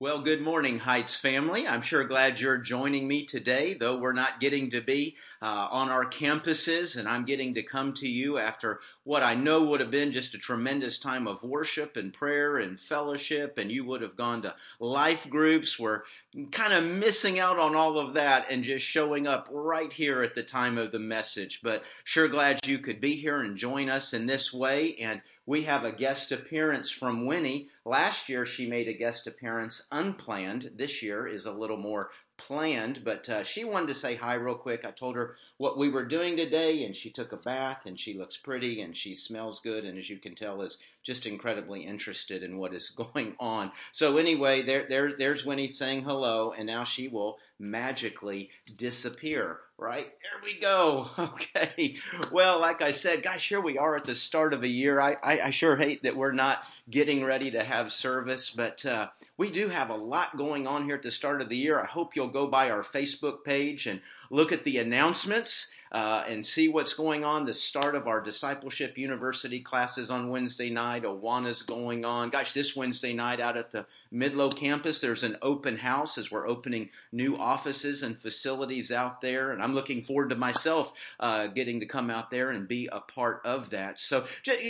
[0.00, 1.68] Well, good morning, Heights family.
[1.68, 5.88] I'm sure glad you're joining me today, though we're not getting to be uh, on
[5.88, 9.92] our campuses, and I'm getting to come to you after what I know would have
[9.92, 14.16] been just a tremendous time of worship and prayer and fellowship, and you would have
[14.16, 15.78] gone to life groups.
[15.78, 16.02] We're
[16.50, 20.34] kind of missing out on all of that and just showing up right here at
[20.34, 21.60] the time of the message.
[21.62, 24.96] But sure glad you could be here and join us in this way.
[24.96, 27.68] And we have a guest appearance from Winnie.
[27.84, 30.70] Last year, she made a guest appearance unplanned.
[30.76, 34.54] This year is a little more planned, but uh, she wanted to say hi real
[34.54, 34.84] quick.
[34.84, 38.14] I told her what we were doing today, and she took a bath, and she
[38.14, 42.42] looks pretty, and she smells good, and as you can tell, is just incredibly interested
[42.42, 43.70] in what is going on.
[43.92, 49.60] So anyway, there, there, there's Winnie saying hello, and now she will magically disappear.
[49.76, 51.08] Right there we go.
[51.18, 51.96] Okay.
[52.30, 55.00] Well, like I said, guys, sure we are at the start of a year.
[55.00, 59.08] I, I, I sure hate that we're not getting ready to have service, but uh,
[59.36, 61.80] we do have a lot going on here at the start of the year.
[61.80, 64.00] I hope you'll go by our Facebook page and
[64.30, 67.44] look at the announcements uh, and see what's going on.
[67.44, 71.04] The start of our Discipleship University classes on Wednesday night.
[71.04, 72.30] Awana's going on.
[72.30, 76.48] Gosh, this Wednesday night out at the Midlow campus, there's an open house as we're
[76.48, 79.52] opening new offices and facilities out there.
[79.52, 82.98] And I'm looking forward to myself uh, getting to come out there and be a
[82.98, 84.00] part of that.
[84.00, 84.26] So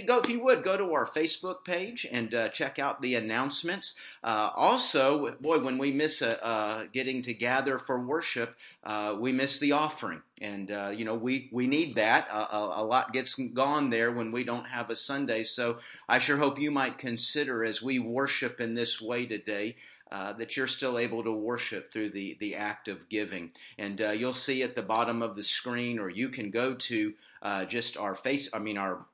[0.06, 3.94] go, if you would, go to our Facebook page and uh, check out the announcements.
[4.22, 9.32] Uh, also, boy, when we miss a, uh, getting to gather for worship, uh, we
[9.32, 10.20] miss the offering.
[10.44, 12.28] And, uh, you know, we, we need that.
[12.30, 15.42] a, a, lot gets gone there when we don't have a Sunday.
[15.42, 19.76] So I sure hope you might consider as we worship in this way today.
[20.12, 23.50] Uh, that you're still able to worship through the, the act of giving.
[23.78, 27.14] And uh, you'll see at the bottom of the screen, or you can go to
[27.42, 29.04] uh, just our face, I mean, our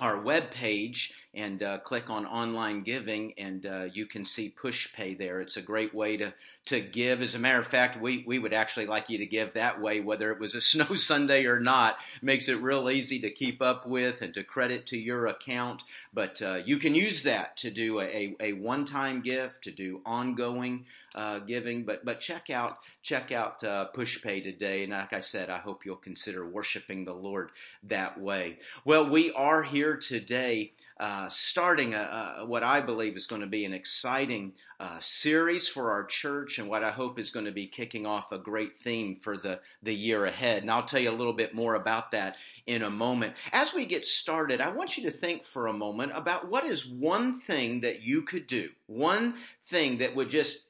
[0.00, 5.16] our web page and uh, click on online giving and uh, you can see pushpay
[5.18, 5.40] there.
[5.40, 6.32] It's a great way to,
[6.66, 7.22] to give.
[7.22, 10.00] As a matter of fact we, we would actually like you to give that way
[10.00, 11.98] whether it was a snow sunday or not.
[12.22, 15.82] Makes it real easy to keep up with and to credit to your account.
[16.12, 20.86] But uh, you can use that to do a, a one-time gift to do ongoing
[21.14, 21.84] uh, giving.
[21.84, 24.84] But but check out check out uh, pushpay today.
[24.84, 27.50] And like i said i hope you'll consider worshiping the lord
[27.84, 28.58] that way.
[28.84, 33.48] Well we are here today uh, starting a, a, what I believe is going to
[33.48, 37.52] be an exciting uh, series for our church and what I hope is going to
[37.52, 40.62] be kicking off a great theme for the, the year ahead.
[40.62, 43.34] And I'll tell you a little bit more about that in a moment.
[43.52, 46.86] As we get started, I want you to think for a moment about what is
[46.86, 49.34] one thing that you could do, one
[49.64, 50.64] thing that would just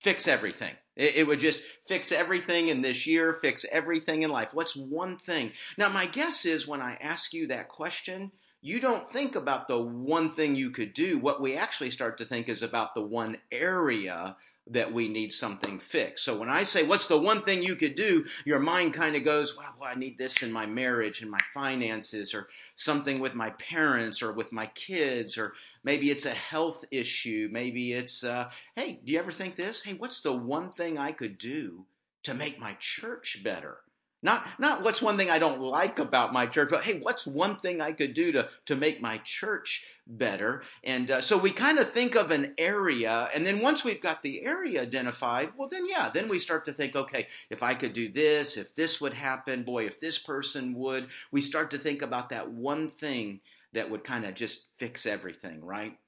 [0.00, 0.74] fix everything.
[0.94, 4.54] It, it would just fix everything in this year, fix everything in life.
[4.54, 5.52] What's one thing?
[5.76, 8.30] Now, my guess is when I ask you that question,
[8.62, 11.18] you don't think about the one thing you could do.
[11.18, 14.36] What we actually start to think is about the one area
[14.68, 16.24] that we need something fixed.
[16.24, 18.24] So when I say, what's the one thing you could do?
[18.44, 21.38] Your mind kind of goes, well, well, I need this in my marriage and my
[21.54, 25.52] finances or something with my parents or with my kids, or
[25.84, 27.48] maybe it's a health issue.
[27.52, 29.84] Maybe it's, uh, hey, do you ever think this?
[29.84, 31.86] Hey, what's the one thing I could do
[32.24, 33.78] to make my church better?
[34.22, 37.56] Not, not what's one thing I don't like about my church, but hey, what's one
[37.56, 40.62] thing I could do to, to make my church better?
[40.82, 44.22] And uh, so we kind of think of an area, and then once we've got
[44.22, 47.92] the area identified, well, then yeah, then we start to think, okay, if I could
[47.92, 52.02] do this, if this would happen, boy, if this person would, we start to think
[52.02, 53.40] about that one thing
[53.74, 55.98] that would kind of just fix everything, right?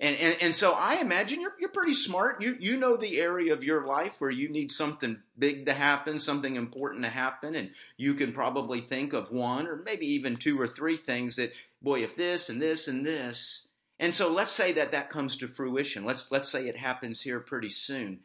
[0.00, 2.42] And, and, and so I imagine you're, you're pretty smart.
[2.42, 6.18] You, you know the area of your life where you need something big to happen,
[6.18, 10.58] something important to happen, and you can probably think of one or maybe even two
[10.58, 11.52] or three things that,
[11.82, 13.68] boy, if this and this and this.
[13.98, 16.06] And so let's say that that comes to fruition.
[16.06, 18.20] Let's, let's say it happens here pretty soon.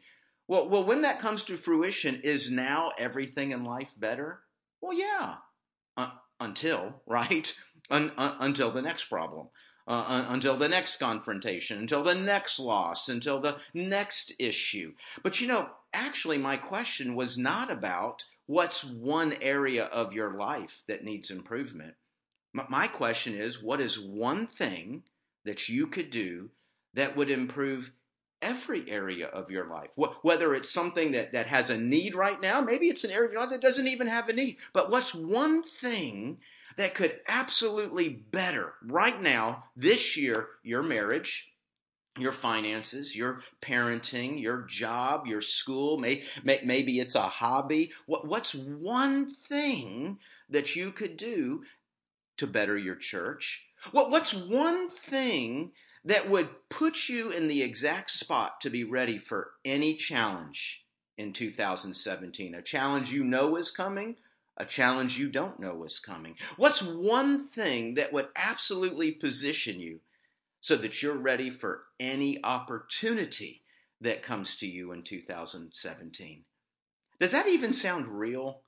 [0.48, 4.40] Well, well, when that comes to fruition, is now everything in life better?
[4.80, 5.34] Well, yeah.
[5.98, 6.10] Uh,
[6.40, 7.54] until, right?
[7.90, 9.48] Un, un, until the next problem
[9.86, 14.92] uh, until the next confrontation, until the next loss, until the next issue.
[15.22, 20.82] But you know, actually, my question was not about what's one area of your life
[20.88, 21.94] that needs improvement.
[22.52, 25.02] My question is, what is one thing
[25.44, 26.50] that you could do
[26.94, 27.92] that would improve
[28.42, 29.96] every area of your life.
[30.22, 33.32] Whether it's something that, that has a need right now, maybe it's an area of
[33.32, 34.58] your life that doesn't even have a need.
[34.72, 36.38] But what's one thing
[36.76, 41.52] that could absolutely better right now, this year, your marriage,
[42.18, 47.92] your finances, your parenting, your job, your school, may, may, maybe it's a hobby.
[48.06, 50.18] What, what's one thing
[50.48, 51.64] that you could do
[52.38, 53.64] to better your church?
[53.92, 55.72] What, what's one thing
[56.06, 60.84] that would put you in the exact spot to be ready for any challenge
[61.18, 62.54] in 2017.
[62.54, 64.16] A challenge you know is coming,
[64.56, 66.34] a challenge you don't know is coming.
[66.56, 70.00] What's one thing that would absolutely position you
[70.60, 73.62] so that you're ready for any opportunity
[74.00, 76.44] that comes to you in 2017?
[77.20, 78.62] Does that even sound real?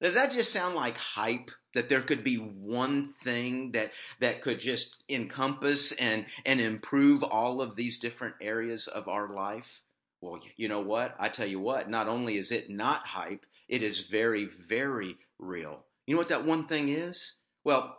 [0.00, 4.60] Does that just sound like hype that there could be one thing that that could
[4.60, 9.82] just encompass and and improve all of these different areas of our life?
[10.20, 11.14] Well, you know what?
[11.18, 15.84] I tell you what, not only is it not hype, it is very very real.
[16.06, 17.34] You know what that one thing is?
[17.64, 17.96] Well,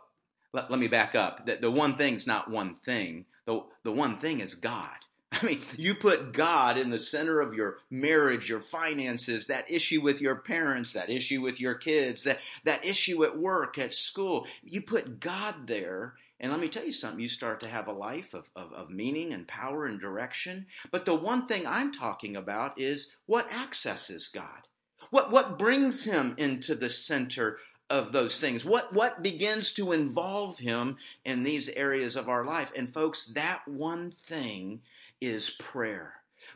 [0.54, 1.46] let, let me back up.
[1.46, 3.26] The, the one thing's not one thing.
[3.46, 4.98] The, the one thing is God.
[5.32, 10.02] I mean, you put God in the center of your marriage, your finances, that issue
[10.02, 14.48] with your parents, that issue with your kids, that, that issue at work, at school.
[14.64, 17.94] You put God there, and let me tell you something, you start to have a
[17.94, 20.66] life of, of, of meaning and power and direction.
[20.90, 24.68] But the one thing I'm talking about is what accesses God.
[25.12, 27.60] What, what brings him into the center
[27.90, 28.64] of those things?
[28.64, 32.72] What, what begins to involve him in these areas of our life?
[32.76, 34.82] And folks, that one thing
[35.22, 36.14] is prayer.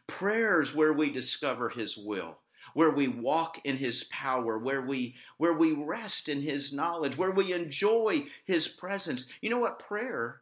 [0.07, 2.39] Prayer is where we discover His will,
[2.73, 7.31] where we walk in His power, where we, where we rest in His knowledge, where
[7.31, 9.31] we enjoy His presence.
[9.41, 9.79] You know what?
[9.79, 10.41] Prayer,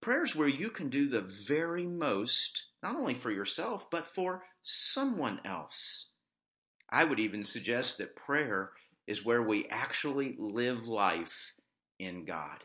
[0.00, 4.44] prayer is where you can do the very most, not only for yourself, but for
[4.62, 6.08] someone else.
[6.96, 8.72] I would even suggest that prayer
[9.06, 11.52] is where we actually live life
[11.98, 12.64] in God.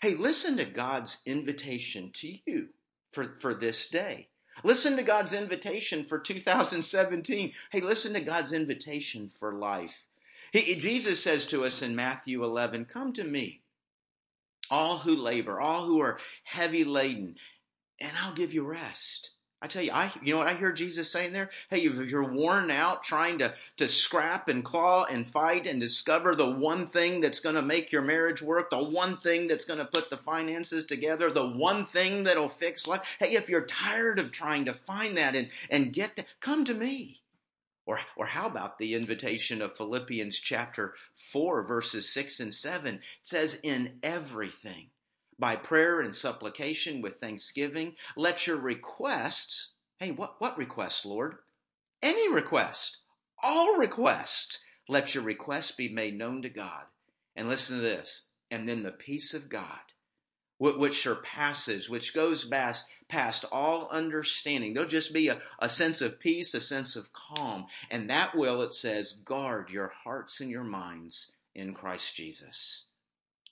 [0.00, 2.68] Hey, listen to God's invitation to you
[3.10, 4.28] for, for this day.
[4.62, 7.52] Listen to God's invitation for 2017.
[7.72, 10.06] Hey, listen to God's invitation for life.
[10.52, 13.62] He, Jesus says to us in Matthew 11, Come to me,
[14.70, 17.34] all who labor, all who are heavy laden,
[17.98, 19.32] and I'll give you rest.
[19.62, 21.50] I tell you, I you know what I hear Jesus saying there?
[21.68, 26.34] Hey, if you're worn out trying to to scrap and claw and fight and discover
[26.34, 29.78] the one thing that's going to make your marriage work, the one thing that's going
[29.78, 33.16] to put the finances together, the one thing that'll fix life.
[33.18, 36.74] Hey, if you're tired of trying to find that and and get that, come to
[36.74, 37.20] me.
[37.84, 42.94] Or, or how about the invitation of Philippians chapter 4, verses 6 and 7?
[42.94, 44.90] It says, In everything,
[45.40, 47.94] by prayer and supplication with thanksgiving.
[48.16, 51.38] Let your requests, hey, what, what requests, Lord?
[52.02, 52.98] Any request,
[53.42, 56.84] all requests, let your requests be made known to God.
[57.36, 59.80] And listen to this, and then the peace of God,
[60.58, 64.74] which surpasses, which goes past, past all understanding.
[64.74, 67.66] There'll just be a, a sense of peace, a sense of calm.
[67.90, 72.84] And that will, it says, guard your hearts and your minds in Christ Jesus.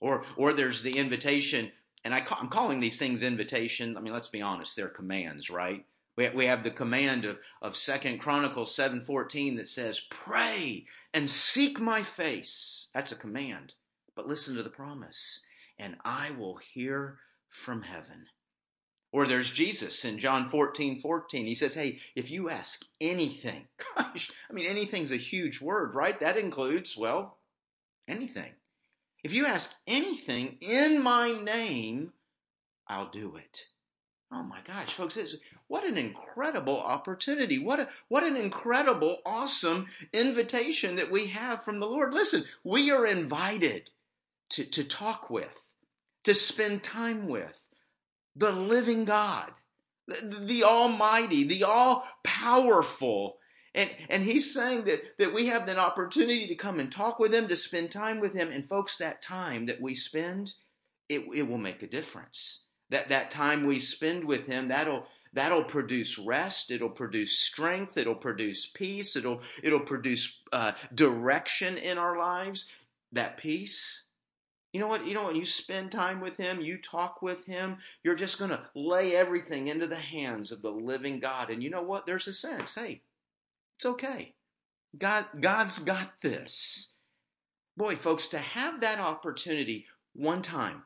[0.00, 1.72] Or, or there's the invitation,
[2.04, 3.96] and I am calling these things invitation.
[3.96, 5.84] I mean, let's be honest, they're commands, right?
[6.16, 11.78] We, we have the command of, of 2 Chronicles 7.14 that says, pray and seek
[11.80, 12.88] my face.
[12.92, 13.74] That's a command.
[14.14, 15.42] But listen to the promise,
[15.78, 17.18] and I will hear
[17.48, 18.26] from heaven.
[19.12, 21.46] Or there's Jesus in John 14, 14.
[21.46, 26.18] He says, Hey, if you ask anything, gosh, I mean, anything's a huge word, right?
[26.20, 27.38] That includes, well,
[28.06, 28.52] anything.
[29.24, 32.12] If you ask anything in my name,
[32.86, 33.66] I'll do it.
[34.30, 35.18] Oh my gosh, folks,
[35.68, 37.58] what an incredible opportunity.
[37.58, 42.12] What, a, what an incredible, awesome invitation that we have from the Lord.
[42.12, 43.90] Listen, we are invited
[44.50, 45.72] to, to talk with,
[46.24, 47.60] to spend time with
[48.36, 49.50] the living God,
[50.06, 53.38] the, the Almighty, the All Powerful,
[53.78, 57.32] and, and he's saying that, that we have an opportunity to come and talk with
[57.32, 58.50] him, to spend time with him.
[58.50, 60.52] And folks, that time that we spend,
[61.08, 62.64] it, it will make a difference.
[62.90, 66.70] That, that time we spend with him, that'll, that'll produce rest.
[66.70, 67.96] It'll produce strength.
[67.96, 69.14] It'll produce peace.
[69.14, 72.68] It'll, it'll produce uh, direction in our lives.
[73.12, 74.08] That peace,
[74.72, 75.06] you know what?
[75.06, 78.50] You know when you spend time with him, you talk with him, you're just going
[78.50, 81.48] to lay everything into the hands of the living God.
[81.50, 82.04] And you know what?
[82.04, 83.00] There's a sense, hey,
[83.78, 84.34] it's okay.
[84.98, 86.94] God, God's got this.
[87.76, 90.82] Boy, folks, to have that opportunity one time,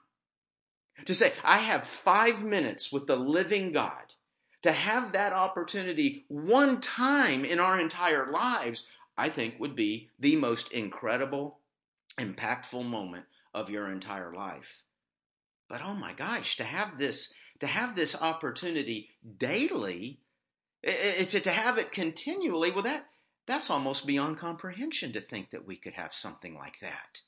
[1.06, 4.12] to say, I have five minutes with the living God,
[4.60, 10.36] to have that opportunity one time in our entire lives, I think would be the
[10.36, 11.60] most incredible,
[12.18, 14.84] impactful moment of your entire life.
[15.66, 19.08] But oh my gosh, to have this, to have this opportunity
[19.38, 20.20] daily
[20.84, 23.06] to, to have it continually, well, that,
[23.46, 27.20] that's almost beyond comprehension to think that we could have something like that.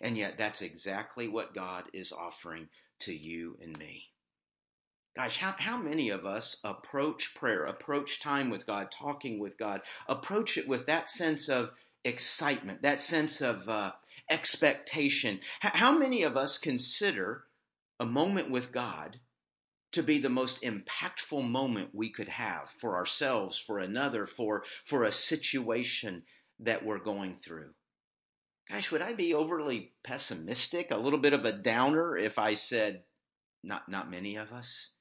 [0.00, 2.68] And yet, that's exactly what God is offering
[3.00, 4.08] to you and me.
[5.14, 9.82] Gosh, how, how many of us approach prayer, approach time with God, talking with God,
[10.08, 11.70] approach it with that sense of
[12.04, 13.92] excitement, that sense of uh,
[14.30, 15.40] expectation?
[15.60, 17.44] How many of us consider
[18.00, 19.20] a moment with God
[19.92, 25.04] to be the most impactful moment we could have for ourselves, for another, for, for
[25.04, 26.22] a situation
[26.60, 27.70] that we're going through?
[28.70, 33.02] Gosh, would I be overly pessimistic, a little bit of a downer if I said,
[33.62, 34.94] not, not many of us?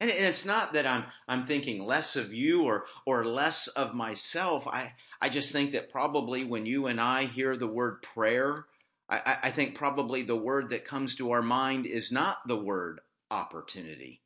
[0.00, 4.66] And it's not that I'm I'm thinking less of you or or less of myself.
[4.66, 8.64] I I just think that probably when you and I hear the word prayer,
[9.10, 13.00] I, I think probably the word that comes to our mind is not the word
[13.30, 14.22] opportunity.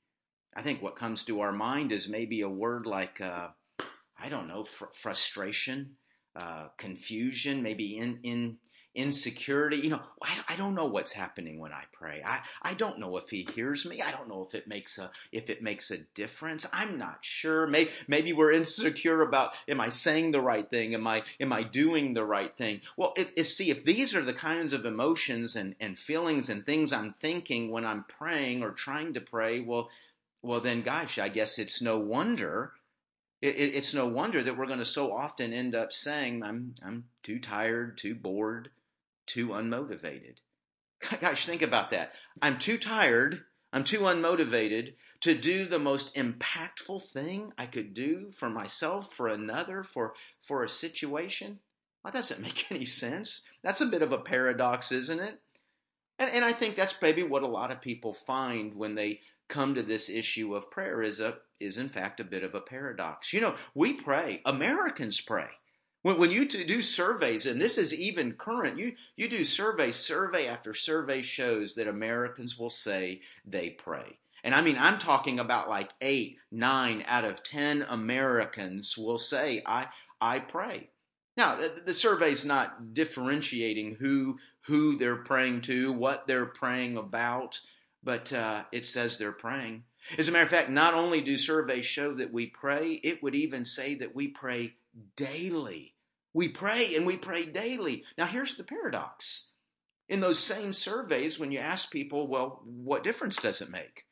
[0.57, 3.49] I think what comes to our mind is maybe a word like uh,
[4.19, 5.97] I don't know fr- frustration,
[6.37, 8.59] uh, confusion, maybe in in
[8.95, 9.79] insecurity.
[9.79, 12.23] You know, I, I don't know what's happening when I pray.
[12.25, 14.01] I, I don't know if he hears me.
[14.01, 16.67] I don't know if it makes a if it makes a difference.
[16.73, 17.67] I'm not sure.
[17.67, 20.95] Maybe maybe we're insecure about am I saying the right thing?
[20.95, 22.81] Am I am I doing the right thing?
[22.97, 26.65] Well, if, if see if these are the kinds of emotions and, and feelings and
[26.65, 29.91] things I'm thinking when I'm praying or trying to pray, well
[30.43, 32.73] well then gosh, I guess it's no wonder
[33.47, 37.39] it's no wonder that we're going to so often end up saying, I'm, I'm too
[37.39, 38.71] tired, too bored,
[39.27, 40.39] too unmotivated.
[41.21, 42.15] Gosh, think about that.
[42.41, 48.31] I'm too tired, I'm too unmotivated to do the most impactful thing I could do
[48.33, 51.59] for myself, for another, for, for a situation.
[52.05, 53.43] That doesn't make any sense.
[53.63, 55.41] That's a bit of a paradox, isn't it?
[56.19, 59.75] And, and I think that's maybe what a lot of people find when they come
[59.75, 63.33] to this issue of prayer is a is in fact a bit of a paradox.
[63.33, 64.43] You know, we pray.
[64.45, 65.49] Americans pray.
[66.05, 70.47] When, when you do surveys, and this is even current, you, you do surveys, survey
[70.47, 74.19] after survey shows that Americans will say they pray.
[74.45, 79.63] And I mean, I'm talking about like eight, nine out of 10 Americans will say,
[79.65, 79.87] I,
[80.21, 80.91] I pray.
[81.39, 87.59] Now, the, the survey's not differentiating who, who they're praying to, what they're praying about,
[88.03, 89.85] but uh, it says they're praying.
[90.19, 93.35] As a matter of fact, not only do surveys show that we pray, it would
[93.35, 94.75] even say that we pray
[95.17, 95.94] daily.
[96.35, 98.05] We pray and we pray daily.
[98.19, 99.53] Now, here's the paradox.
[100.09, 104.05] In those same surveys, when you ask people, well, what difference does it make?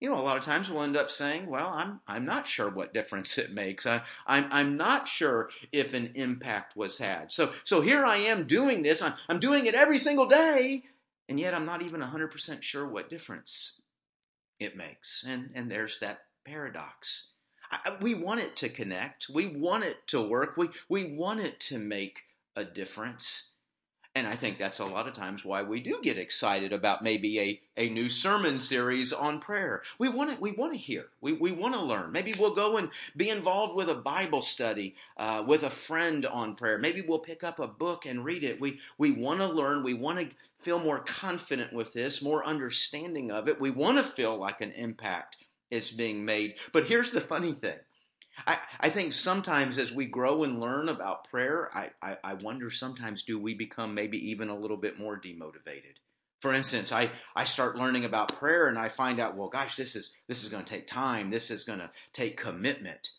[0.00, 2.70] You know, a lot of times we'll end up saying, well, I'm, I'm not sure
[2.70, 3.86] what difference it makes.
[3.86, 7.30] I, I'm, I'm not sure if an impact was had.
[7.30, 9.02] So, so here I am doing this.
[9.02, 10.84] I'm, I'm doing it every single day,
[11.28, 13.80] and yet I'm not even 100% sure what difference
[14.58, 15.24] it makes.
[15.28, 17.28] And, and there's that paradox
[18.00, 19.28] we want it to connect.
[19.28, 20.56] We want it to work.
[20.56, 22.22] We, we want it to make
[22.56, 23.50] a difference.
[24.14, 27.40] And I think that's a lot of times why we do get excited about maybe
[27.40, 29.82] a, a new sermon series on prayer.
[29.98, 31.06] We want to, we want to hear.
[31.22, 32.12] We, we want to learn.
[32.12, 36.56] Maybe we'll go and be involved with a Bible study uh, with a friend on
[36.56, 36.76] prayer.
[36.76, 38.60] Maybe we'll pick up a book and read it.
[38.60, 39.82] We, we want to learn.
[39.82, 43.58] We want to feel more confident with this, more understanding of it.
[43.58, 45.38] We want to feel like an impact
[45.72, 46.54] is being made.
[46.72, 47.78] But here's the funny thing.
[48.46, 52.70] I, I think sometimes as we grow and learn about prayer, I, I, I wonder
[52.70, 55.96] sometimes do we become maybe even a little bit more demotivated?
[56.40, 59.94] For instance, I, I start learning about prayer and I find out, well, gosh, this
[59.96, 61.30] is this is going to take time.
[61.30, 63.10] This is going to take commitment.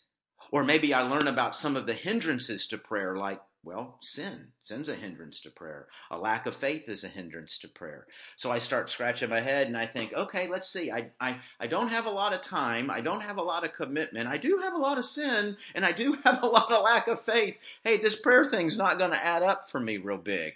[0.52, 4.48] Or maybe I learn about some of the hindrances to prayer, like well, sin.
[4.60, 5.88] Sin's a hindrance to prayer.
[6.12, 8.08] A lack of faith is a hindrance to prayer.
[8.36, 10.92] So I start scratching my head and I think, okay, let's see.
[10.92, 12.92] I, I, I don't have a lot of time.
[12.92, 14.28] I don't have a lot of commitment.
[14.28, 17.08] I do have a lot of sin and I do have a lot of lack
[17.08, 17.58] of faith.
[17.86, 20.56] Hey, this prayer thing's not going to add up for me real big.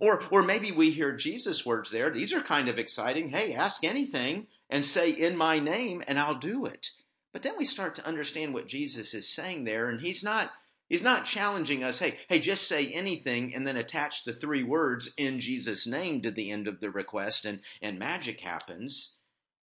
[0.00, 2.10] Or, or maybe we hear Jesus' words there.
[2.10, 3.30] These are kind of exciting.
[3.30, 6.92] Hey, ask anything and say in my name and I'll do it.
[7.32, 10.52] But then we start to understand what Jesus is saying there and he's not
[10.88, 15.12] He's not challenging us, hey, hey, just say anything and then attach the three words
[15.16, 19.16] in Jesus' name to the end of the request and, and magic happens.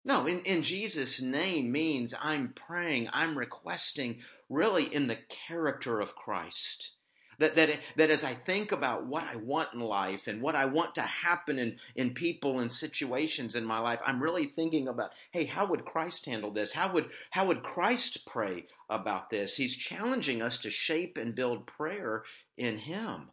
[0.06, 6.16] No, in, in Jesus' name means I'm praying, I'm requesting really in the character of
[6.16, 6.97] Christ.
[7.40, 10.66] That, that, that as I think about what I want in life and what I
[10.66, 15.14] want to happen in, in people and situations in my life, I'm really thinking about,
[15.32, 16.74] hey, how would Christ handle this?
[16.74, 19.56] How would, how would Christ pray about this?
[19.56, 22.24] He's challenging us to shape and build prayer
[22.58, 23.32] in Him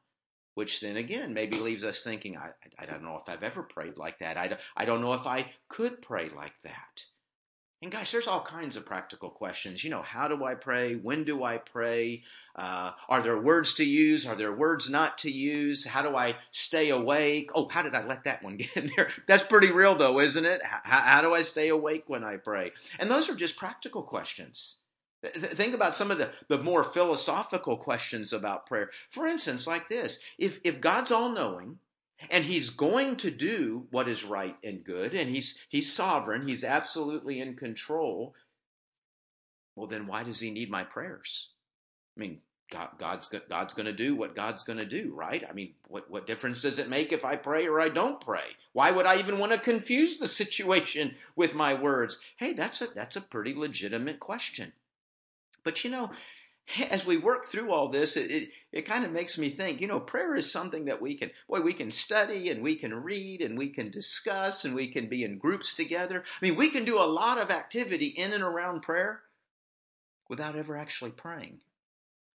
[0.55, 3.99] which then again maybe leaves us thinking, I, I don't know if I've ever prayed
[3.99, 4.37] like that.
[4.37, 7.05] I I don't know if I could pray like that.
[7.85, 9.85] And guys, there's all kinds of practical questions.
[9.85, 10.95] You know, how do I pray?
[10.95, 12.23] When do I pray?
[12.57, 14.27] Uh, are there words to use?
[14.27, 15.85] Are there words not to use?
[15.85, 17.51] How do I stay awake?
[17.55, 19.11] Oh, how did I let that one get in there?
[19.27, 20.63] That's pretty real, though, isn't it?
[20.65, 22.73] How, how do I stay awake when I pray?
[22.99, 24.79] And those are just practical questions.
[25.23, 28.93] Think about some of the, the more philosophical questions about prayer.
[29.11, 31.81] For instance, like this if, if God's all knowing,
[32.31, 36.65] and he's going to do what is right and good and he's he's sovereign he's
[36.65, 38.35] absolutely in control.
[39.77, 41.51] Well then why does he need my prayers?
[42.17, 42.41] I mean
[42.71, 45.45] God, god's god's going to do what god's going to do right?
[45.49, 48.57] I mean what what difference does it make if i pray or i don't pray?
[48.73, 52.21] Why would i even want to confuse the situation with my words?
[52.37, 54.73] Hey that's a that's a pretty legitimate question.
[55.63, 56.11] But you know
[56.91, 59.87] as we work through all this, it, it, it, kind of makes me think, you
[59.87, 63.43] know, prayer is something that we can, boy, we can study and we can read
[63.43, 66.25] and we can discuss and we can be in groups together.
[66.41, 69.23] I mean, we can do a lot of activity in and around prayer
[70.29, 71.61] without ever actually praying.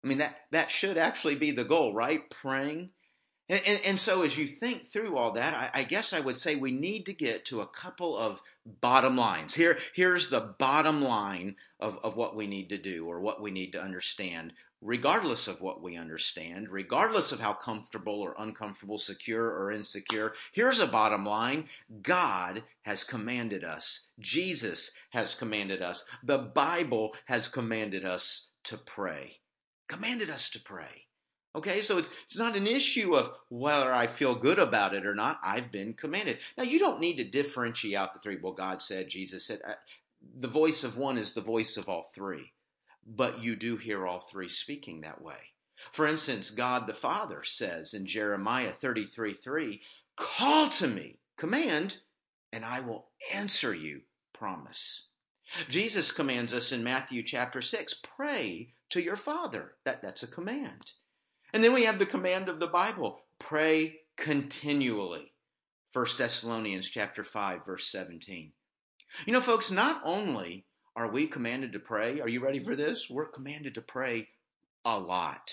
[0.04, 2.28] I mean, that, that should actually be the goal, right?
[2.30, 2.90] Praying
[3.49, 6.37] and, and, and, so, as you think through all that, I, I, guess I would
[6.37, 8.43] say we need to get to a couple of
[8.81, 9.55] bottom lines.
[9.55, 13.53] Here, here's the bottom line of, of what we need to do or what we
[13.53, 19.47] need to understand, regardless of what we understand, regardless of how comfortable or uncomfortable, secure
[19.47, 20.35] or insecure.
[20.53, 21.69] Here's a bottom line
[22.03, 29.38] God has commanded us, Jesus has commanded us, the Bible has commanded us to pray.
[29.87, 31.06] Commanded us to pray.
[31.57, 35.15] Okay, so it's it's not an issue of whether I feel good about it or
[35.15, 35.41] not.
[35.43, 36.39] I've been commanded.
[36.59, 38.37] Now you don't need to differentiate out the three.
[38.37, 39.73] Well, God said, Jesus said, uh,
[40.39, 42.53] the voice of one is the voice of all three,
[43.07, 45.55] but you do hear all three speaking that way.
[45.93, 49.81] For instance, God the Father says in Jeremiah 33 3,
[50.15, 52.01] Call to me, command,
[52.53, 54.03] and I will answer you,
[54.35, 55.09] promise.
[55.71, 59.77] Jesus commands us in Matthew chapter 6, pray to your Father.
[59.85, 60.93] That, that's a command.
[61.57, 65.33] And then we have the command of the Bible, pray continually.
[65.95, 68.53] 1 Thessalonians chapter 5 verse 17.
[69.25, 73.09] You know folks, not only are we commanded to pray, are you ready for this?
[73.09, 74.29] We're commanded to pray
[74.85, 75.51] a lot.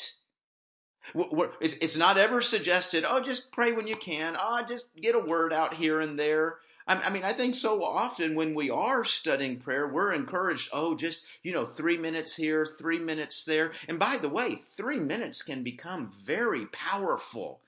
[1.15, 4.35] it's not ever suggested, oh, just pray when you can.
[4.37, 6.57] Oh, just get a word out here and there.
[6.87, 11.25] I mean, I think so often when we are studying prayer, we're encouraged, oh, just,
[11.41, 13.71] you know, three minutes here, three minutes there.
[13.87, 17.61] And by the way, three minutes can become very powerful,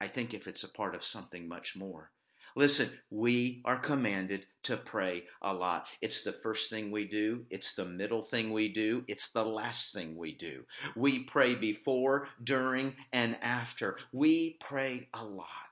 [0.00, 2.10] I think, if it's a part of something much more.
[2.56, 5.86] Listen, we are commanded to pray a lot.
[6.00, 9.94] It's the first thing we do, it's the middle thing we do, it's the last
[9.94, 10.64] thing we do.
[10.96, 13.98] We pray before, during, and after.
[14.12, 15.69] We pray a lot.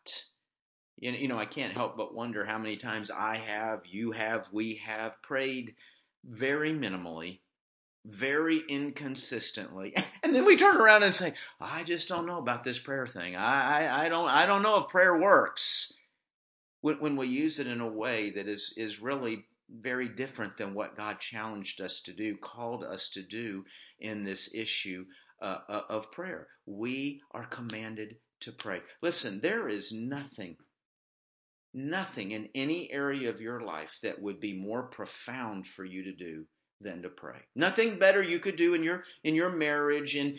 [1.00, 4.74] You know, I can't help but wonder how many times I have, you have, we
[4.76, 5.76] have prayed
[6.24, 7.38] very minimally,
[8.04, 12.80] very inconsistently, and then we turn around and say, "I just don't know about this
[12.80, 13.36] prayer thing.
[13.36, 15.92] I, I, I don't, I don't know if prayer works."
[16.80, 20.74] When, when we use it in a way that is is really very different than
[20.74, 23.64] what God challenged us to do, called us to do
[24.00, 25.06] in this issue
[25.40, 28.80] uh, uh of prayer, we are commanded to pray.
[29.00, 30.56] Listen, there is nothing
[31.78, 36.12] nothing in any area of your life that would be more profound for you to
[36.12, 36.44] do
[36.80, 37.40] than to pray.
[37.56, 40.38] Nothing better you could do in your in your marriage and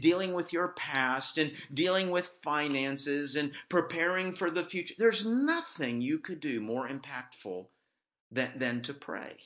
[0.00, 4.94] dealing with your past and dealing with finances and preparing for the future.
[4.98, 7.66] There's nothing you could do more impactful
[8.30, 9.36] than than to pray.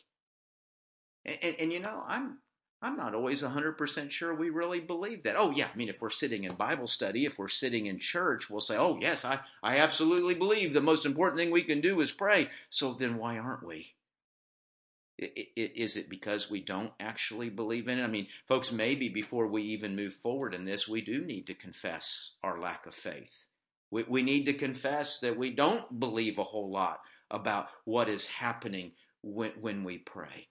[1.24, 2.38] And, and, and you know, I'm
[2.84, 5.36] I'm not always 100% sure we really believe that.
[5.38, 8.50] Oh, yeah, I mean, if we're sitting in Bible study, if we're sitting in church,
[8.50, 12.02] we'll say, oh, yes, I, I absolutely believe the most important thing we can do
[12.02, 12.50] is pray.
[12.68, 13.94] So then why aren't we?
[15.16, 18.04] Is it because we don't actually believe in it?
[18.04, 21.54] I mean, folks, maybe before we even move forward in this, we do need to
[21.54, 23.46] confess our lack of faith.
[23.90, 28.26] We, we need to confess that we don't believe a whole lot about what is
[28.26, 28.92] happening
[29.22, 30.48] when, when we pray.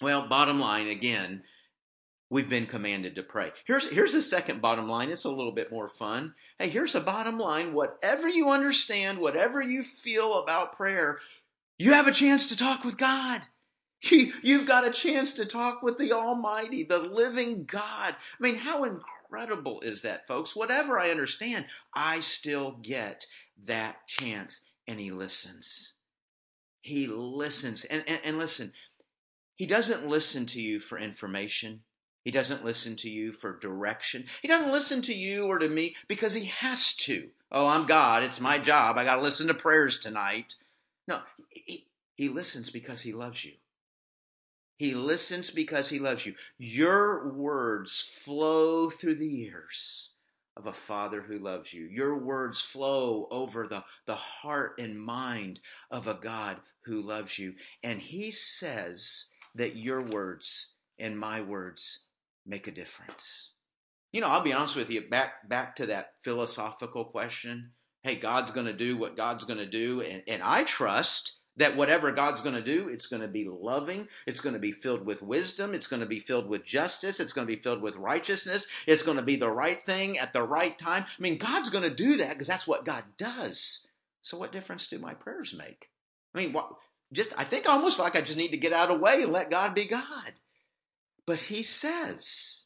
[0.00, 1.42] Well, bottom line again,
[2.30, 3.52] we've been commanded to pray.
[3.66, 5.10] Here's here's the second bottom line.
[5.10, 6.34] It's a little bit more fun.
[6.58, 7.72] Hey, here's a bottom line.
[7.72, 11.18] Whatever you understand, whatever you feel about prayer,
[11.78, 13.42] you have a chance to talk with God.
[14.00, 18.14] You, you've got a chance to talk with the Almighty, the living God.
[18.14, 20.54] I mean, how incredible is that, folks?
[20.54, 23.26] Whatever I understand, I still get
[23.66, 24.64] that chance.
[24.86, 25.94] And He listens.
[26.80, 27.86] He listens.
[27.86, 28.72] And, and, and listen,
[29.58, 31.82] he doesn't listen to you for information.
[32.24, 34.26] He doesn't listen to you for direction.
[34.40, 37.28] He doesn't listen to you or to me because he has to.
[37.50, 38.22] Oh, I'm God.
[38.22, 38.96] It's my job.
[38.96, 40.54] I got to listen to prayers tonight.
[41.08, 43.54] No, he, he listens because he loves you.
[44.76, 46.36] He listens because he loves you.
[46.56, 50.12] Your words flow through the ears
[50.56, 51.86] of a father who loves you.
[51.86, 55.58] Your words flow over the, the heart and mind
[55.90, 57.54] of a God who loves you.
[57.82, 59.26] And he says
[59.58, 62.06] that your words and my words
[62.46, 63.52] make a difference.
[64.12, 67.72] You know, I'll be honest with you, back back to that philosophical question.
[68.02, 72.40] Hey, God's gonna do what God's gonna do, and, and I trust that whatever God's
[72.40, 75.74] going to do, it's going to be loving, it's going to be filled with wisdom,
[75.74, 79.02] it's going to be filled with justice, it's going to be filled with righteousness, it's
[79.02, 81.04] going to be the right thing at the right time.
[81.06, 83.86] I mean, God's going to do that because that's what God does.
[84.22, 85.90] So, what difference do my prayers make?
[86.34, 86.70] I mean, what,
[87.12, 89.22] just I think I almost like I just need to get out of the way
[89.22, 90.32] and let God be God.
[91.26, 92.64] But He says,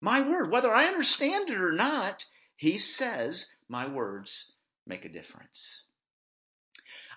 [0.00, 4.52] my word, whether I understand it or not, He says, my words
[4.86, 5.86] make a difference.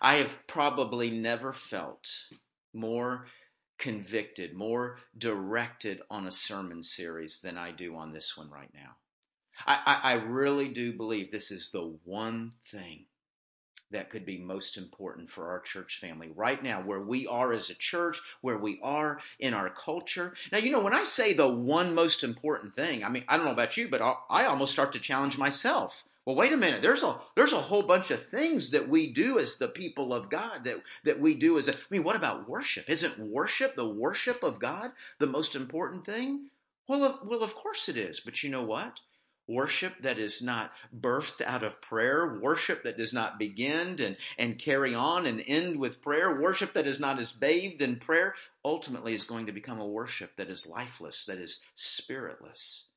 [0.02, 2.08] I have probably never felt
[2.74, 3.28] more
[3.78, 8.96] convicted, more directed on a sermon series than I do on this one right now.
[9.66, 13.06] I, I, I, really do believe this is the one thing
[13.91, 17.69] that could be most important for our church family right now, where we are as
[17.69, 20.34] a church, where we are in our culture.
[20.52, 23.45] Now, you know, when I say the one most important thing, I mean, I don't
[23.45, 26.82] know about you, but I almost start to challenge myself well, wait a minute.
[26.82, 30.30] There's a there's a whole bunch of things that we do as the people of
[30.30, 32.89] God that that we do as a, I mean, what about worship?
[32.89, 36.50] Isn't worship the worship of God the most important thing?
[36.86, 38.19] Well, well, of course it is.
[38.19, 39.00] But you know what?
[39.48, 44.60] Worship that is not birthed out of prayer, worship that does not begin and, and
[44.60, 49.14] carry on and end with prayer, worship that is not as bathed in prayer, ultimately
[49.14, 52.88] is going to become a worship that is lifeless, that is spiritless.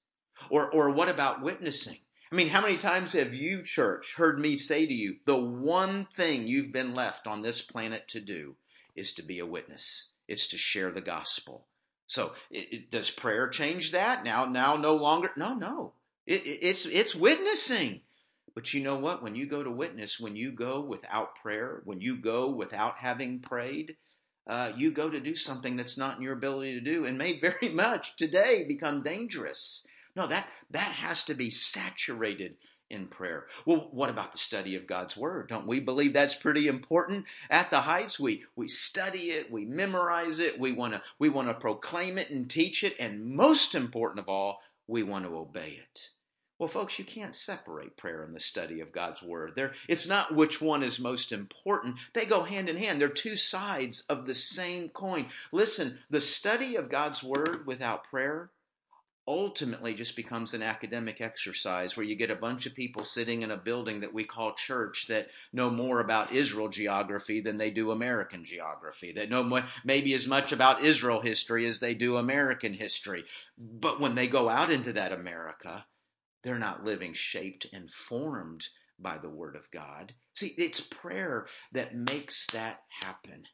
[0.49, 1.99] Or, or what about witnessing?
[2.33, 6.07] I mean, how many times have you, church, heard me say to you, the one
[6.07, 8.57] thing you've been left on this planet to do
[8.95, 10.11] is to be a witness.
[10.29, 11.67] It's to share the gospel.
[12.07, 14.25] So, it, it, does prayer change that?
[14.25, 15.31] Now, now, no longer.
[15.37, 15.93] No, no.
[16.31, 18.03] It, it's it's witnessing.
[18.55, 19.21] But you know what?
[19.21, 23.41] When you go to witness, when you go without prayer, when you go without having
[23.41, 23.97] prayed,
[24.47, 27.41] uh, you go to do something that's not in your ability to do, and may
[27.41, 29.85] very much today become dangerous.
[30.15, 32.57] No, that, that has to be saturated
[32.91, 33.49] in prayer.
[33.67, 35.49] Well, what about the study of God's Word?
[35.49, 37.27] Don't we believe that's pretty important?
[37.51, 41.49] At the Heights, we, we study it, we memorize it, we want to we want
[41.49, 45.81] to proclaim it and teach it, and most important of all, we want to obey
[45.81, 46.11] it.
[46.61, 49.53] Well, folks, you can't separate prayer and the study of God's Word.
[49.57, 51.97] There, it's not which one is most important.
[52.13, 53.01] They go hand in hand.
[53.01, 55.29] They're two sides of the same coin.
[55.53, 58.51] Listen, the study of God's Word without prayer
[59.27, 63.51] ultimately just becomes an academic exercise where you get a bunch of people sitting in
[63.51, 67.91] a building that we call church that know more about Israel geography than they do
[67.91, 72.75] American geography, that know more, maybe as much about Israel history as they do American
[72.75, 73.25] history.
[73.57, 75.87] But when they go out into that America,
[76.43, 80.15] they're not living shaped and formed by the Word of God.
[80.35, 83.47] See, it's prayer that makes that happen.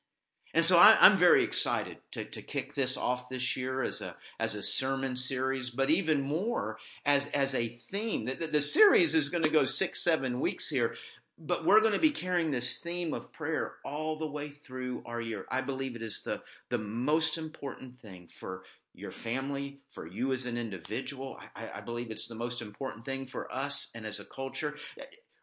[0.54, 4.16] And so I, am very excited to, to kick this off this year as a
[4.40, 8.24] as a sermon series, but even more as as a theme.
[8.24, 10.96] The, the, the series is going to go six seven weeks here,
[11.38, 15.20] but we're going to be carrying this theme of prayer all the way through our
[15.20, 15.44] year.
[15.50, 18.62] I believe it is the the most important thing for
[18.96, 21.38] your family, for you as an individual.
[21.54, 24.76] I, I believe it's the most important thing for us and as a culture.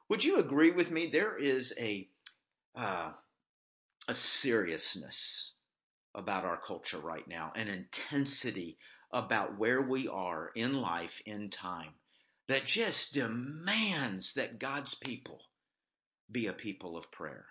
[0.09, 1.07] Would you agree with me?
[1.07, 2.09] There is a
[2.75, 3.11] uh,
[4.07, 5.53] a seriousness
[6.15, 8.77] about our culture right now, an intensity
[9.11, 11.93] about where we are in life, in time,
[12.47, 15.39] that just demands that God's people
[16.31, 17.45] be a people of prayer.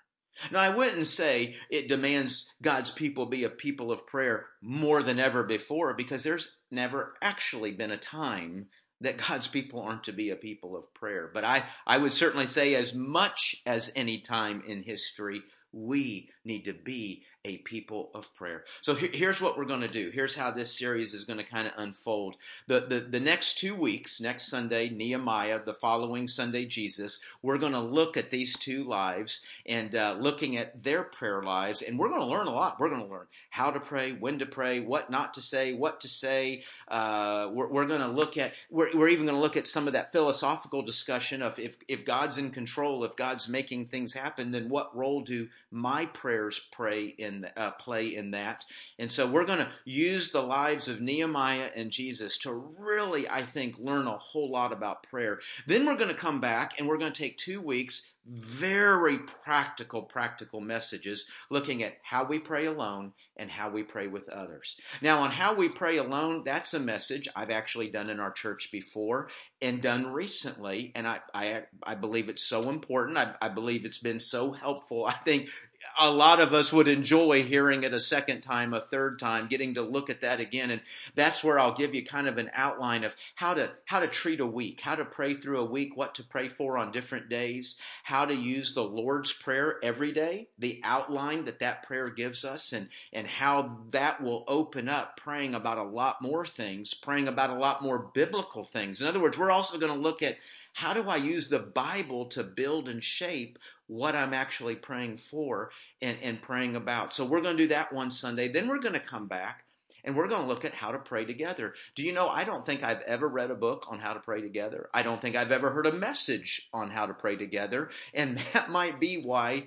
[0.51, 5.18] Now, I wouldn't say it demands God's people be a people of prayer more than
[5.18, 8.68] ever before, because there's never actually been a time
[9.01, 11.31] that God's people aren't to be a people of prayer.
[11.33, 15.42] But I, I would certainly say, as much as any time in history,
[15.73, 18.64] we need to be a people of prayer.
[18.83, 20.11] So here, here's what we're going to do.
[20.11, 22.37] Here's how this series is going to kind of unfold.
[22.68, 27.72] The, the, the next two weeks, next Sunday, Nehemiah, the following Sunday, Jesus, we're going
[27.72, 31.83] to look at these two lives and uh, looking at their prayer lives.
[31.83, 32.78] And we're going to learn a lot.
[32.78, 36.00] We're going to learn how to pray, when to pray, what not to say, what
[36.02, 36.62] to say.
[36.88, 39.88] Uh, we're, we're going to look at, we're, we're even going to look at some
[39.88, 44.52] of that philosophical discussion of if, if God's in control, if God's making things happen,
[44.52, 48.65] then what role do my prayers pray in uh, play in that.
[48.99, 53.43] And so we're going to use the lives of Nehemiah and Jesus to really, I
[53.43, 55.41] think, learn a whole lot about prayer.
[55.67, 60.03] Then we're going to come back and we're going to take two weeks very practical,
[60.03, 64.79] practical messages looking at how we pray alone and how we pray with others.
[65.01, 68.71] Now, on how we pray alone, that's a message I've actually done in our church
[68.71, 69.29] before
[69.61, 73.19] and done recently, and I I, I believe it's so important.
[73.19, 75.07] I, I believe it's been so helpful.
[75.07, 75.49] I think
[75.98, 79.74] a lot of us would enjoy hearing it a second time, a third time, getting
[79.74, 80.70] to look at that again.
[80.70, 80.81] And
[81.14, 84.40] that's where I'll give you kind of an outline of how to, how to treat
[84.40, 87.76] a week, how to pray through a week, what to pray for on different days,
[88.05, 92.72] how to use the Lord's Prayer every day, the outline that that prayer gives us,
[92.72, 97.50] and, and how that will open up praying about a lot more things, praying about
[97.50, 99.00] a lot more biblical things.
[99.00, 100.38] In other words, we're also going to look at
[100.73, 105.71] how do I use the Bible to build and shape what I'm actually praying for
[106.01, 107.13] and, and praying about?
[107.13, 108.49] So we're going to do that one Sunday.
[108.49, 109.65] Then we're going to come back
[110.05, 111.75] and we're going to look at how to pray together.
[111.95, 114.41] Do you know, I don't think I've ever read a book on how to pray
[114.41, 114.89] together.
[114.93, 117.91] I don't think I've ever heard a message on how to pray together.
[118.15, 119.67] And that might be why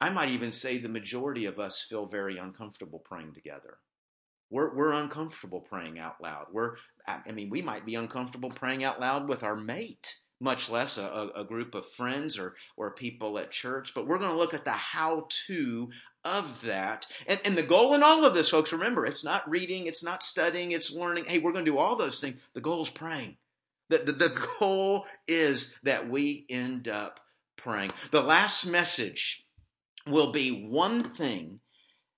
[0.00, 3.78] I might even say the majority of us feel very uncomfortable praying together.
[4.50, 6.46] We're, we're uncomfortable praying out loud.
[6.52, 10.98] We're, I mean, we might be uncomfortable praying out loud with our mate, much less
[10.98, 13.92] a, a group of friends or, or people at church.
[13.94, 15.90] But we're going to look at the how to
[16.24, 17.06] of that.
[17.26, 20.22] And, and the goal in all of this, folks, remember, it's not reading, it's not
[20.22, 21.24] studying, it's learning.
[21.26, 22.40] Hey, we're going to do all those things.
[22.54, 23.36] The goal is praying.
[23.88, 27.20] The, the, the goal is that we end up
[27.56, 27.90] praying.
[28.10, 29.44] The last message
[30.06, 31.60] will be one thing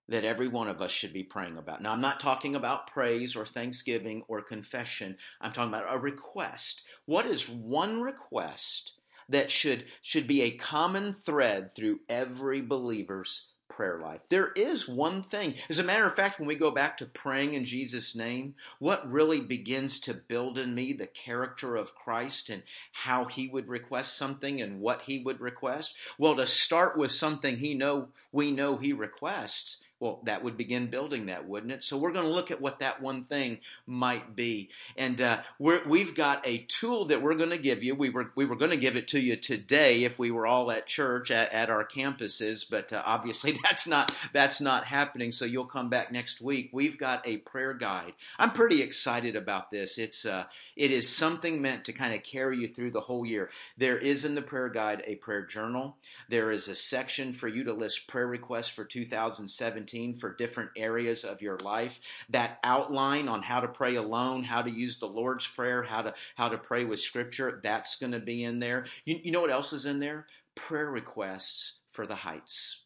[0.08, 1.82] that every one of us should be praying about.
[1.82, 5.16] Now, I'm not talking about praise or thanksgiving or confession.
[5.40, 6.82] I'm talking about a request.
[7.06, 8.92] What is one request
[9.28, 14.20] that should, should be a common thread through every believer's prayer life.
[14.28, 15.54] There is one thing.
[15.68, 19.10] As a matter of fact, when we go back to praying in Jesus' name, what
[19.10, 22.62] really begins to build in me the character of Christ and
[22.92, 25.96] how he would request something and what he would request?
[26.18, 30.88] Well, to start with something he know we know he requests, well, that would begin
[30.88, 31.82] building that, wouldn't it?
[31.82, 36.00] So we're going to look at what that one thing might be, and uh, we
[36.00, 37.94] have got a tool that we're going to give you.
[37.94, 40.70] We were we were going to give it to you today if we were all
[40.70, 45.32] at church at, at our campuses, but uh, obviously that's not that's not happening.
[45.32, 46.68] So you'll come back next week.
[46.70, 48.12] We've got a prayer guide.
[48.38, 49.96] I'm pretty excited about this.
[49.96, 50.44] It's uh,
[50.76, 53.48] it is something meant to kind of carry you through the whole year.
[53.78, 55.96] There is in the prayer guide a prayer journal.
[56.28, 60.70] There is a section for you to list prayer requests for 2017 17 for different
[60.76, 62.00] areas of your life.
[62.30, 66.14] That outline on how to pray alone, how to use the Lord's Prayer, how to
[66.34, 68.86] how to pray with Scripture, that's going to be in there.
[69.04, 70.26] You, you know what else is in there?
[70.54, 72.80] Prayer requests for the Heights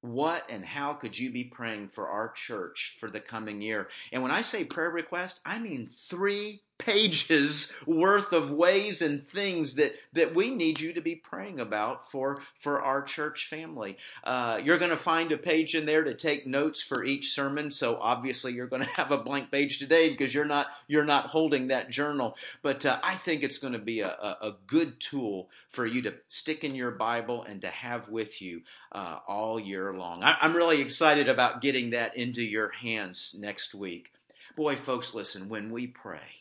[0.00, 3.88] what and how could you be praying for our church for the coming year?
[4.12, 9.74] And when I say prayer request, I mean three pages worth of ways and things
[9.74, 13.96] that, that we need you to be praying about for, for our church family.
[14.24, 17.70] Uh, you're going to find a page in there to take notes for each sermon.
[17.70, 21.26] So obviously you're going to have a blank page today because you're not, you're not
[21.26, 22.36] holding that journal.
[22.62, 26.14] But uh, I think it's going to be a, a, good tool for you to
[26.26, 28.62] stick in your Bible and to have with you
[28.92, 30.22] uh, all year long.
[30.22, 34.12] I, I'm really excited about getting that into your hands next week.
[34.56, 36.37] Boy, folks, listen, when we pray,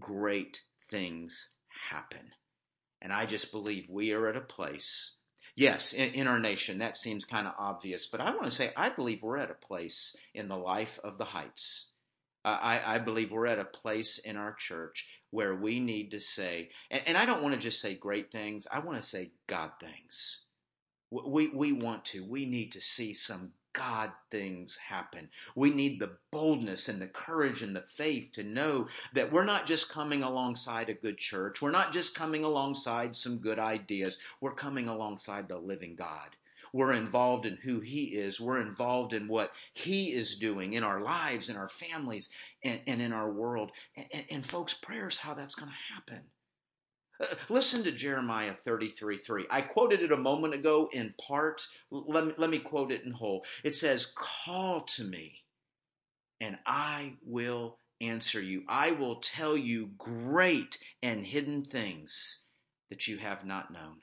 [0.00, 1.54] great things
[1.90, 2.32] happen.
[3.02, 5.14] And I just believe we are at a place,
[5.56, 8.72] yes, in, in our nation, that seems kind of obvious, but I want to say
[8.76, 11.90] I believe we're at a place in the life of the Heights.
[12.42, 16.70] I, I, believe we're at a place in our church where we need to say,
[16.90, 19.72] and, and I don't want to just say great things, I want to say God
[19.78, 20.40] things.
[21.10, 25.28] We, we want to, we need to see some God things happen.
[25.54, 29.66] We need the boldness and the courage and the faith to know that we're not
[29.66, 31.62] just coming alongside a good church.
[31.62, 34.18] We're not just coming alongside some good ideas.
[34.40, 36.36] We're coming alongside the living God.
[36.72, 38.40] We're involved in who He is.
[38.40, 42.30] We're involved in what He is doing in our lives, in our families,
[42.62, 43.72] and, and in our world.
[43.96, 46.24] And, and, and folks, prayer is how that's going to happen.
[47.48, 49.46] Listen to Jeremiah 33 3.
[49.50, 51.62] I quoted it a moment ago in part.
[51.90, 53.44] Let me, let me quote it in whole.
[53.64, 55.38] It says, Call to me,
[56.40, 58.64] and I will answer you.
[58.68, 62.42] I will tell you great and hidden things
[62.88, 63.98] that you have not known.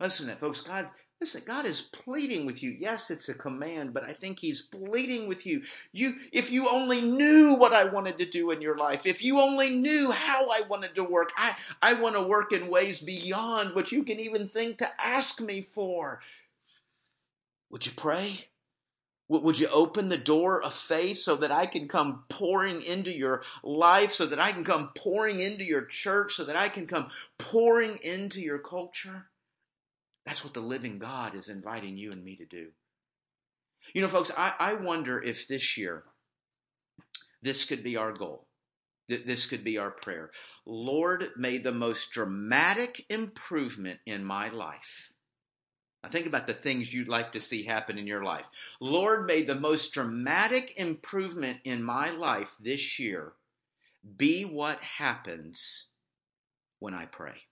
[0.00, 0.60] Listen to that, folks.
[0.62, 0.88] God
[1.20, 2.70] Listen, God is pleading with you.
[2.70, 5.62] Yes, it's a command, but I think He's pleading with you.
[5.92, 9.40] You, if you only knew what I wanted to do in your life, if you
[9.40, 13.74] only knew how I wanted to work, I, I want to work in ways beyond
[13.74, 16.20] what you can even think to ask me for.
[17.70, 18.46] Would you pray?
[19.28, 23.42] Would you open the door of faith so that I can come pouring into your
[23.64, 27.10] life, so that I can come pouring into your church, so that I can come
[27.38, 29.27] pouring into your culture?
[30.28, 32.66] That's what the living God is inviting you and me to do.
[33.94, 36.04] You know, folks, I, I wonder if this year
[37.40, 38.46] this could be our goal.
[39.08, 40.30] This could be our prayer.
[40.66, 45.14] Lord, may the most dramatic improvement in my life
[46.02, 48.50] now think about the things you'd like to see happen in your life.
[48.80, 53.32] Lord, may the most dramatic improvement in my life this year
[54.18, 55.88] be what happens
[56.80, 57.47] when I pray.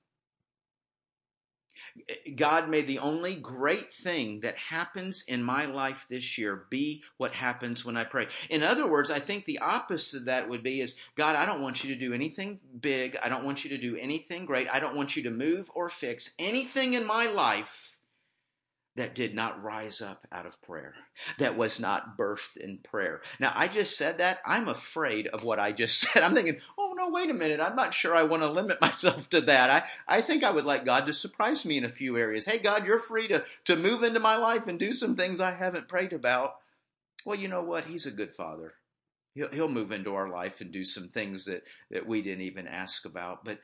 [2.36, 7.32] God, may the only great thing that happens in my life this year be what
[7.32, 8.28] happens when I pray.
[8.50, 11.62] In other words, I think the opposite of that would be is God, I don't
[11.62, 13.16] want you to do anything big.
[13.22, 14.68] I don't want you to do anything great.
[14.72, 17.95] I don't want you to move or fix anything in my life
[18.96, 20.94] that did not rise up out of prayer,
[21.38, 23.20] that was not birthed in prayer.
[23.38, 24.40] Now, I just said that.
[24.44, 26.22] I'm afraid of what I just said.
[26.22, 27.60] I'm thinking, oh, no, wait a minute.
[27.60, 29.70] I'm not sure I want to limit myself to that.
[29.70, 32.46] I, I think I would like God to surprise me in a few areas.
[32.46, 35.52] Hey, God, you're free to, to move into my life and do some things I
[35.52, 36.54] haven't prayed about.
[37.26, 37.84] Well, you know what?
[37.84, 38.74] He's a good father.
[39.34, 42.66] He'll, he'll move into our life and do some things that, that we didn't even
[42.66, 43.44] ask about.
[43.44, 43.58] But,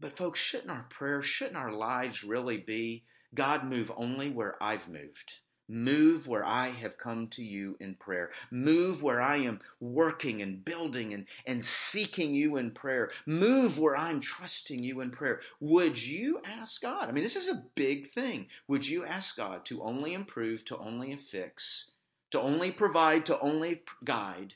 [0.00, 4.88] but folks, shouldn't our prayers, shouldn't our lives really be God, move only where I've
[4.88, 5.40] moved.
[5.68, 8.30] Move where I have come to you in prayer.
[8.52, 13.10] Move where I am working and building and, and seeking you in prayer.
[13.26, 15.40] Move where I'm trusting you in prayer.
[15.58, 17.08] Would you ask God?
[17.08, 18.46] I mean, this is a big thing.
[18.68, 21.90] Would you ask God to only improve, to only fix,
[22.30, 24.54] to only provide, to only guide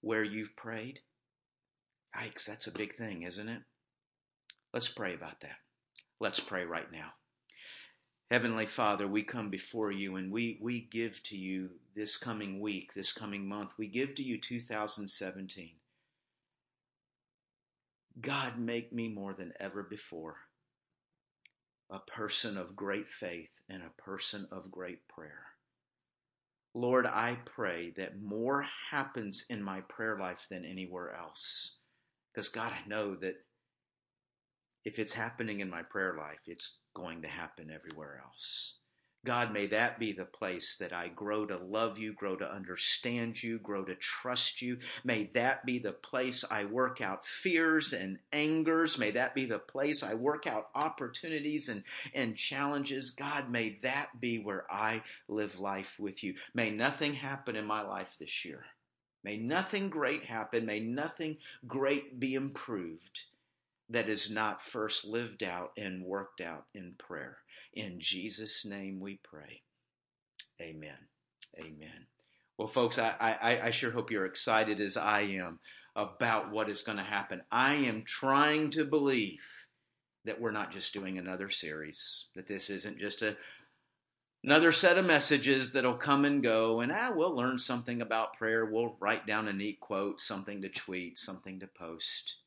[0.00, 1.00] where you've prayed?
[2.16, 3.62] Yikes, that's a big thing, isn't it?
[4.72, 5.56] Let's pray about that.
[6.20, 7.12] Let's pray right now.
[8.32, 12.94] Heavenly Father, we come before you and we, we give to you this coming week,
[12.94, 15.72] this coming month, we give to you 2017.
[18.22, 20.36] God, make me more than ever before
[21.90, 25.44] a person of great faith and a person of great prayer.
[26.72, 31.74] Lord, I pray that more happens in my prayer life than anywhere else.
[32.32, 33.44] Because, God, I know that
[34.84, 38.74] if it's happening in my prayer life, it's going to happen everywhere else.
[39.24, 43.40] God, may that be the place that I grow to love you, grow to understand
[43.40, 44.78] you, grow to trust you.
[45.04, 48.98] May that be the place I work out fears and angers.
[48.98, 53.12] May that be the place I work out opportunities and, and challenges.
[53.12, 56.34] God, may that be where I live life with you.
[56.52, 58.64] May nothing happen in my life this year.
[59.22, 60.66] May nothing great happen.
[60.66, 63.20] May nothing great be improved
[63.92, 67.38] that is not first lived out and worked out in prayer.
[67.74, 69.62] In Jesus' name we pray.
[70.60, 70.96] Amen.
[71.58, 72.06] Amen.
[72.58, 75.58] Well, folks, I, I, I sure hope you're excited as I am
[75.94, 77.42] about what is going to happen.
[77.50, 79.46] I am trying to believe
[80.24, 83.36] that we're not just doing another series, that this isn't just a
[84.44, 88.64] another set of messages that'll come and go, and ah, we'll learn something about prayer.
[88.64, 92.41] We'll write down a neat quote, something to tweet, something to post.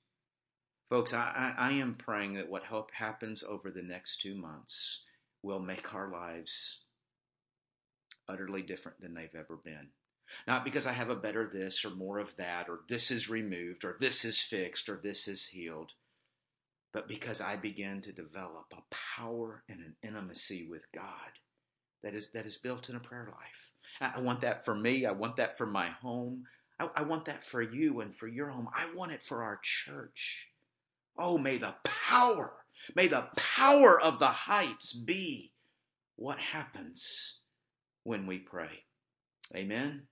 [0.89, 5.03] Folks, I, I, am praying that what happens over the next two months
[5.41, 6.81] will make our lives
[8.27, 9.89] utterly different than they've ever been.
[10.47, 13.83] Not because I have a better this or more of that, or this is removed,
[13.83, 15.91] or this is fixed, or this is healed,
[16.93, 21.31] but because I begin to develop a power and an intimacy with God
[22.03, 23.71] that is that is built in a prayer life.
[23.99, 25.05] I want that for me.
[25.05, 26.45] I want that for my home.
[26.79, 28.69] I, I want that for you and for your home.
[28.73, 30.47] I want it for our church.
[31.17, 32.53] Oh, may the power,
[32.95, 35.51] may the power of the heights be
[36.15, 37.39] what happens
[38.03, 38.83] when we pray.
[39.55, 40.07] Amen.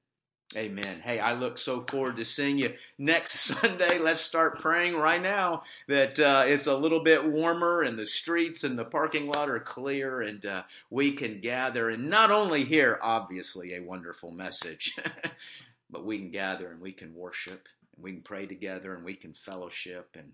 [0.56, 1.02] Amen.
[1.04, 3.98] Hey, I look so forward to seeing you next Sunday.
[3.98, 8.64] Let's start praying right now that uh, it's a little bit warmer and the streets
[8.64, 13.00] and the parking lot are clear and uh, we can gather and not only hear,
[13.02, 14.96] obviously, a wonderful message,
[15.90, 19.16] but we can gather and we can worship and we can pray together and we
[19.16, 20.34] can fellowship and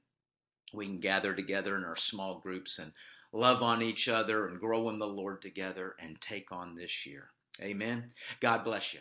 [0.73, 2.91] we can gather together in our small groups and
[3.31, 7.29] love on each other and grow in the Lord together and take on this year.
[7.61, 8.11] Amen.
[8.39, 8.99] God bless you.